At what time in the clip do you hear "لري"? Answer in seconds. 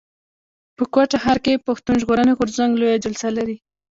3.37-3.57